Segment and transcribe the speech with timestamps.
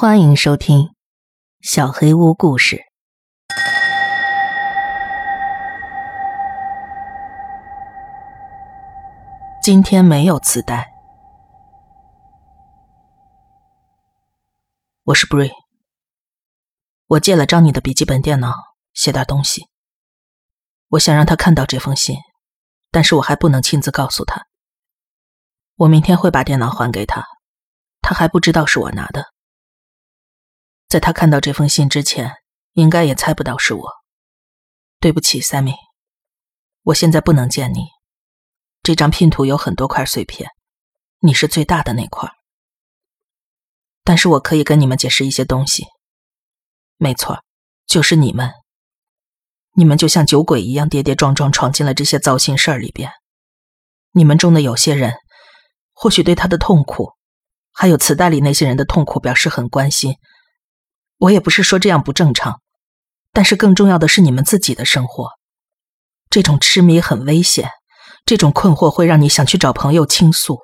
[0.00, 0.78] 欢迎收听
[1.60, 2.76] 《小黑屋故事》。
[9.60, 10.92] 今天没有磁带。
[15.02, 15.50] 我是 Bree，
[17.08, 18.54] 我借了张你的笔记本电脑
[18.94, 19.66] 写点东西。
[20.90, 22.14] 我想让他看到这封信，
[22.92, 24.46] 但是我还不能亲自告诉他。
[25.74, 27.24] 我明天会把电脑还给他，
[28.00, 29.24] 他还不知道是我拿的。
[30.88, 32.36] 在他看到这封信之前，
[32.72, 33.90] 应该也猜不到是我。
[34.98, 35.76] 对不起，Sammy，
[36.82, 37.88] 我现在不能见你。
[38.82, 40.48] 这张拼图有很多块碎片，
[41.20, 42.30] 你是最大的那块。
[44.02, 45.86] 但是我可以跟你们解释一些东西。
[46.96, 47.44] 没错，
[47.86, 48.54] 就是你们。
[49.74, 53.12] 你们就像酒鬼一样跌跌撞撞闯进了这些糟心事儿里边。
[54.12, 55.12] 你们中的有些人，
[55.92, 57.12] 或许对他的痛苦，
[57.72, 60.16] 还有磁带里那些人的痛苦表示很关心。
[61.18, 62.60] 我也不是说这样不正常，
[63.32, 65.30] 但是更重要的是你们自己的生活。
[66.30, 67.70] 这种痴迷很危险，
[68.24, 70.60] 这种困惑会让你想去找朋友倾诉。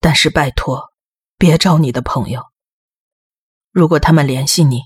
[0.00, 0.84] 但是拜托，
[1.36, 2.44] 别找你的朋友。
[3.70, 4.82] 如果他们联系你，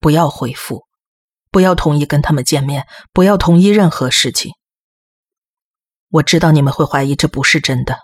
[0.00, 0.86] 不要回复，
[1.50, 4.52] 不要同意跟他们见面，不要同意任何事情。
[6.08, 7.98] 我知道你们会怀疑这不是真的，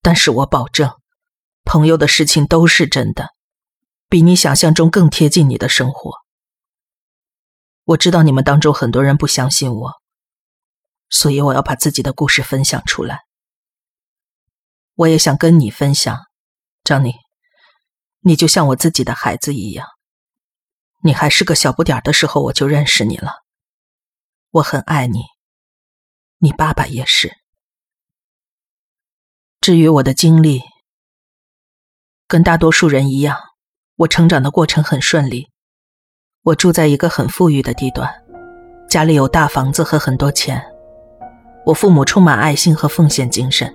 [0.00, 0.90] 但是我保证，
[1.64, 3.33] 朋友的事情都是真的。
[4.14, 6.12] 比你想象中更贴近你的生活。
[7.82, 9.92] 我知道你们当中很多人不相信我，
[11.10, 13.24] 所以我要把自己的故事分享出来。
[14.94, 16.16] 我也想跟你分享，
[16.84, 17.12] 张妮，
[18.20, 19.84] 你就像我自己的孩子一样。
[21.02, 23.42] 你还是个小不点的时候，我就认识你了。
[24.50, 25.24] 我很爱你，
[26.38, 27.36] 你爸爸也是。
[29.60, 30.62] 至于我的经历，
[32.28, 33.36] 跟大多数人一样。
[33.96, 35.48] 我成长的过程很顺利，
[36.42, 38.12] 我住在一个很富裕的地段，
[38.88, 40.60] 家里有大房子和很多钱。
[41.64, 43.72] 我父母充满爱心和奉献精神，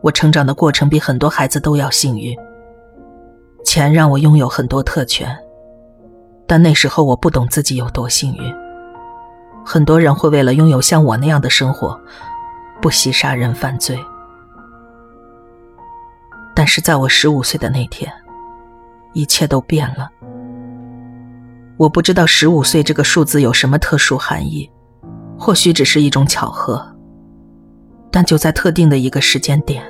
[0.00, 2.34] 我成长的过程比很多孩子都要幸运。
[3.62, 5.38] 钱让我拥有很多特权，
[6.46, 8.54] 但那时候我不懂自己有多幸运。
[9.62, 12.00] 很多人会为了拥有像我那样的生活，
[12.80, 14.02] 不惜杀人犯罪。
[16.56, 18.10] 但是在我十五岁的那天。
[19.12, 20.10] 一切都变了。
[21.76, 24.70] 我不知道十五岁这个数字有什么特殊含义，
[25.38, 26.86] 或许只是一种巧合。
[28.10, 29.84] 但就在特定的一个时间点，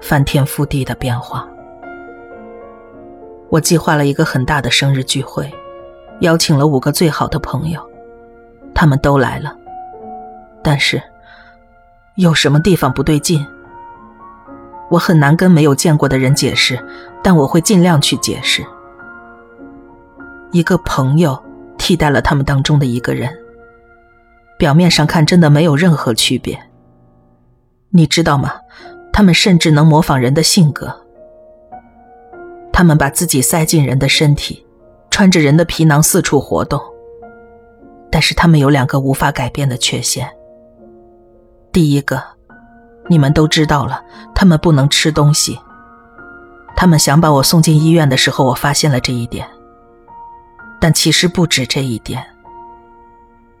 [0.00, 1.48] 翻天覆地的变化。
[3.48, 5.50] 我计划了一个很大的生日聚会，
[6.20, 7.80] 邀请了五个最好的朋友，
[8.74, 9.56] 他们都来了。
[10.62, 11.02] 但是，
[12.16, 13.46] 有什么地方不对劲？
[14.90, 16.78] 我很难跟没有见过的人解释，
[17.26, 18.64] 但我会尽量去解释。
[20.52, 21.36] 一个朋友
[21.76, 23.36] 替代了他们当中的一个人，
[24.56, 26.56] 表面上看真的没有任何区别。
[27.90, 28.52] 你知道吗？
[29.12, 31.04] 他们甚至能模仿人的性格。
[32.72, 34.64] 他们把自己塞进人的身体，
[35.10, 36.80] 穿着人的皮囊四处活动。
[38.08, 40.30] 但是他们有两个无法改变的缺陷。
[41.72, 42.22] 第一个。
[43.08, 44.00] 你们都知道了，
[44.32, 45.58] 他们不能吃东西。
[46.76, 49.48] 他们想把我送进医院的时候，我发现了这一点。
[50.78, 52.22] 但其实不止这一点。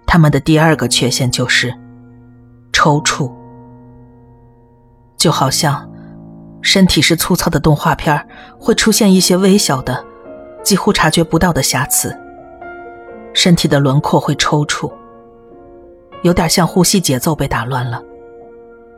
[0.06, 1.74] 他们的第二个缺陷就是
[2.72, 3.32] 抽搐，
[5.16, 5.90] 就好像
[6.60, 8.28] 身体是粗糙的动画片，
[8.58, 10.04] 会出现一些微小的、
[10.62, 12.16] 几乎察觉不到的瑕疵。
[13.32, 14.92] 身体的轮廓会抽搐，
[16.22, 18.00] 有点像呼吸节奏被打乱了。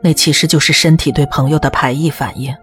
[0.03, 2.55] 那其实就是身体对朋友的排异反应，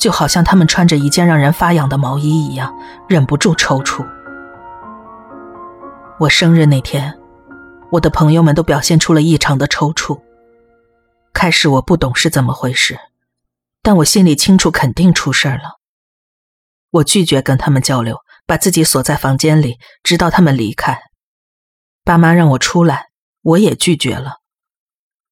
[0.00, 2.74] 就好像他们穿着一件让人发痒的毛衣一样，
[3.06, 4.04] 忍不住抽搐。
[6.18, 7.18] 我生日那天，
[7.92, 10.20] 我的朋友们都表现出了异常的抽搐。
[11.34, 12.98] 开始我不懂是怎么回事，
[13.82, 15.78] 但我心里清楚，肯定出事了。
[16.92, 18.16] 我拒绝跟他们交流，
[18.46, 20.98] 把自己锁在房间里，直到他们离开。
[22.04, 23.10] 爸妈让我出来，
[23.42, 24.38] 我也拒绝了。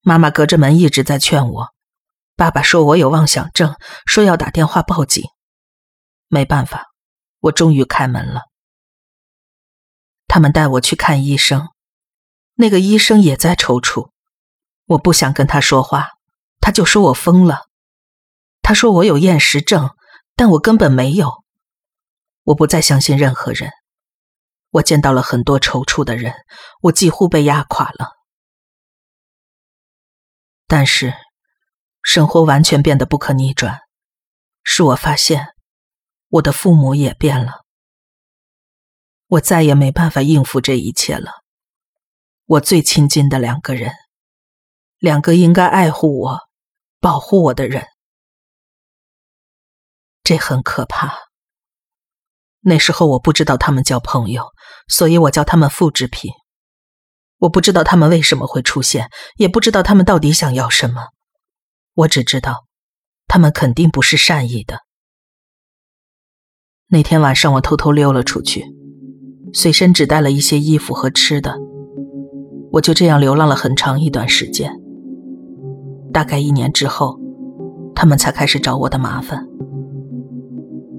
[0.02, 1.68] 妈妈隔着门一直在劝我，
[2.38, 3.74] 爸爸说我有妄想症，
[4.06, 5.24] 说要打电话报警。
[6.28, 6.86] 没办法，
[7.40, 8.42] 我终于开门了。
[10.28, 11.66] 他们带我去看医生，
[12.54, 14.10] 那个医生也在抽搐。
[14.84, 16.10] 我不想跟他说话，
[16.60, 17.62] 他就说我疯了。
[18.62, 19.90] 他说我有厌食症，
[20.36, 21.42] 但我根本没有。
[22.44, 23.72] 我不再相信任何人。
[24.70, 26.34] 我见到了很多抽搐的人，
[26.82, 28.12] 我几乎被压垮了。
[30.68, 31.12] 但是，
[32.10, 33.80] 生活完全变得不可逆转。
[34.64, 35.48] 是我发现，
[36.28, 37.66] 我的父母也变了。
[39.26, 41.30] 我再也没办法应付这一切了。
[42.46, 43.92] 我最亲近的两个人，
[44.96, 46.38] 两个应该爱护我、
[46.98, 47.86] 保护我的人，
[50.22, 51.14] 这很可怕。
[52.60, 54.46] 那时候我不知道他们交朋友，
[54.88, 56.32] 所以我叫他们复制品。
[57.36, 61.08] 我不知道他们为什么会出现，也不知道他们到底想要什么。
[61.98, 62.66] 我只知道，
[63.26, 64.82] 他们肯定不是善意的。
[66.90, 68.64] 那天晚上，我偷偷溜了出去，
[69.52, 71.56] 随身只带了一些衣服和吃的。
[72.70, 74.70] 我就这样流浪了很长一段时间。
[76.12, 77.18] 大概一年之后，
[77.96, 79.44] 他们才开始找我的麻烦。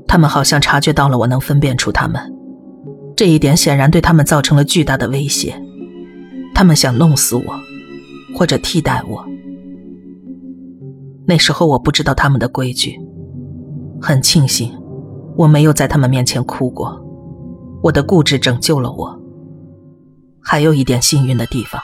[0.06, 2.22] 他们好像察觉到了我能分辨出他们，
[3.16, 5.62] 这一点显然对他们造成了巨大的威胁。
[6.54, 7.58] 他们想弄死我，
[8.36, 9.29] 或者替代我。
[11.30, 13.00] 那时候我不知道他们的规矩，
[14.02, 14.76] 很庆幸
[15.38, 17.00] 我没有在他们面前哭过。
[17.84, 19.16] 我的固执拯救了我。
[20.42, 21.80] 还有一点幸运的地方，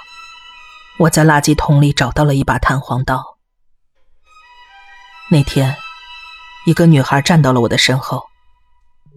[0.97, 3.23] 我在垃圾桶里找到了一把弹簧刀。
[5.29, 5.75] 那天，
[6.65, 8.23] 一个女孩站到了我的身后，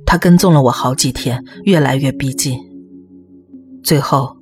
[0.05, 2.61] 她跟踪了我好几天，越来越逼近，
[3.83, 4.37] 最后。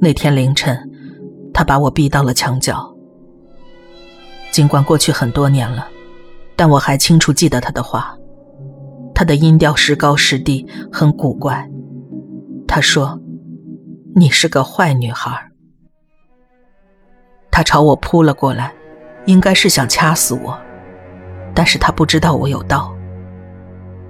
[0.00, 0.88] 那天凌晨，
[1.52, 2.95] 她把我逼到了墙角。
[4.50, 5.86] 尽管过去很多年了，
[6.54, 8.16] 但我还清楚记得他的话。
[9.14, 11.68] 他的音调时高时低，很古怪。
[12.68, 13.18] 他说
[14.14, 15.50] ：“你是个坏女孩。”
[17.50, 18.74] 他朝我扑了过来，
[19.24, 20.58] 应该是想掐死我，
[21.54, 22.94] 但是他不知道我有刀。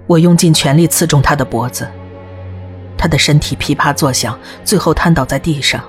[0.09, 1.89] 我用尽全力刺中他的脖子。
[2.99, 5.85] 他的身体噼啪作响，最后瘫倒在地上。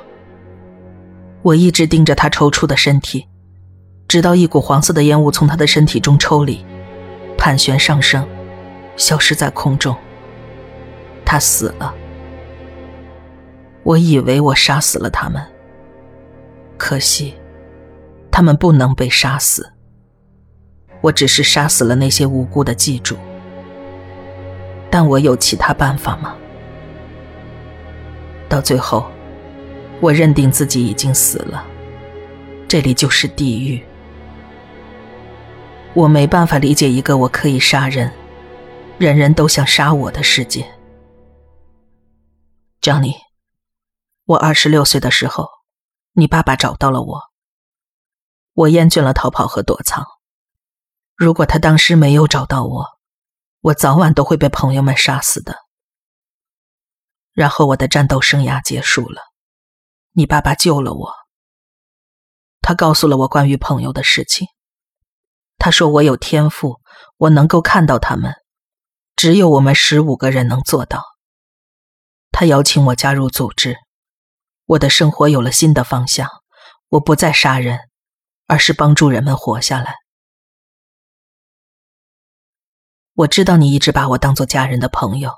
[1.42, 3.26] 我一直盯着他抽搐的身体，
[4.08, 6.66] 直到一股黄色的烟雾从他的身体中抽离，
[7.38, 8.26] 盘旋上升，
[8.96, 9.96] 消失在空中。
[11.26, 11.94] 他死了。
[13.84, 15.46] 我以为我杀死了他们，
[16.78, 17.36] 可惜，
[18.32, 19.70] 他们不能被杀死。
[21.02, 23.18] 我只是杀死了那些无辜的祭主。
[24.90, 26.34] 但我有其他办法吗？
[28.48, 29.06] 到最后，
[30.00, 31.66] 我认定自己已经死了，
[32.70, 33.84] 这里就是地狱。
[35.98, 38.14] 我没办法理解一个我可以杀人，
[39.00, 40.72] 人人都想杀我的世界。
[42.80, 43.16] Johnny，
[44.26, 45.50] 我二十六岁的时候，
[46.12, 47.22] 你爸爸找到了我。
[48.54, 50.06] 我厌倦了逃跑和躲藏。
[51.16, 52.86] 如果他当时没有找到我，
[53.62, 55.58] 我早晚都会被朋友们杀死的。
[57.34, 59.20] 然后我的战斗生涯结束了，
[60.12, 61.12] 你爸爸救了我。
[62.62, 64.48] 他告诉了我关于朋友的事情，
[65.58, 66.82] 他说我有天赋，
[67.18, 68.34] 我能够看到他们，
[69.16, 71.04] 只有我们十五个人能做到。
[72.32, 73.78] 他邀请我加入组织，
[74.66, 76.30] 我的生活有了新的方向，
[76.90, 77.80] 我不再杀人，
[78.46, 79.96] 而是帮助人们活下来。
[83.14, 85.32] 我知道你一直把我当做家人的朋友。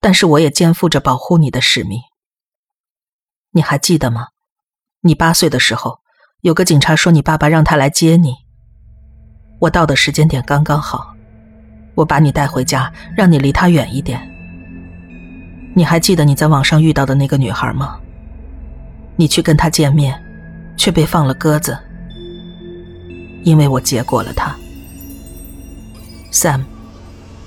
[0.00, 2.00] 但是我也肩负着保护你的使命。
[3.50, 4.28] 你还记得吗？
[5.00, 5.98] 你八岁的时候，
[6.40, 8.34] 有个警察说你爸爸让他来接你。
[9.58, 11.14] 我到的时间点刚刚好，
[11.94, 14.20] 我把你带回家，让你离他远一点。
[15.74, 17.98] 你还记得你在网上遇到的那个女孩吗？
[19.16, 20.20] 你去跟她见面，
[20.76, 21.76] 却被放了鸽子，
[23.42, 24.54] 因为我结果了她。
[26.30, 26.62] Sam，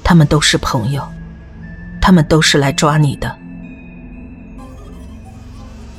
[0.03, 1.03] 他们都是朋友。
[2.03, 3.37] 他们都是来抓你的，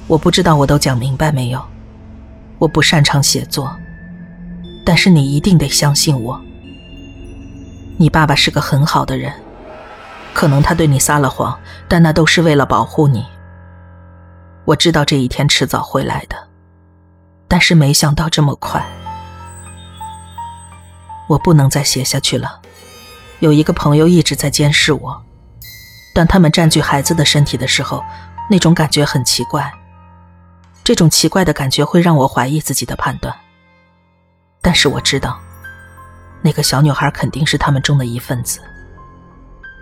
[0.08, 1.64] 我不知道我都讲明白没有。
[2.58, 3.72] 我不擅长写作，
[4.84, 6.40] 但是你一定得相信我。
[7.98, 9.32] 你爸爸是个很好的人，
[10.34, 11.58] 可能他对你撒了谎，
[11.88, 13.24] 但那都是为了保护你。
[14.64, 16.36] 我知道这一天迟早会来的，
[17.48, 18.84] 但是没想到这么快。
[21.28, 22.60] 我不能再写下去了，
[23.38, 25.22] 有一个朋友一直在监视我。
[26.14, 28.04] 当他们占据孩子的身体的时候，
[28.50, 29.72] 那种感觉很奇怪。
[30.84, 33.34] 这种奇怪的感觉会让我怀疑自己的判断。
[34.62, 35.38] 但是我知道，
[36.40, 38.60] 那个小女孩肯定是他们中的一份子。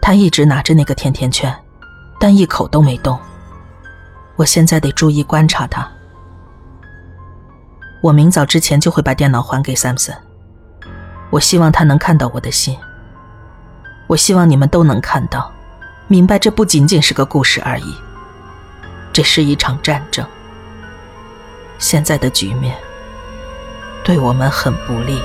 [0.01, 1.55] 她一直拿着那个甜甜圈，
[2.19, 3.17] 但一口都没动。
[4.37, 5.87] 我现在得注意观察她。
[8.01, 10.17] 我明早之前就会把电脑还给 Samson。
[11.29, 12.77] 我希望他能看到我的信。
[14.07, 15.53] 我希望你们都能看到。
[16.09, 17.95] 明白，这不仅仅是个故事而已，
[19.13, 20.27] 这是一场战争。
[21.79, 22.77] 现在的局面
[24.03, 25.21] 对我们很不利。